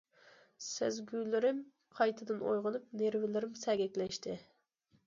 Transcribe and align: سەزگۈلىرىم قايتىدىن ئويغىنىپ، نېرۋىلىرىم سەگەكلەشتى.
سەزگۈلىرىم 0.67 1.59
قايتىدىن 1.99 2.43
ئويغىنىپ، 2.49 2.89
نېرۋىلىرىم 3.03 3.57
سەگەكلەشتى. 3.67 4.41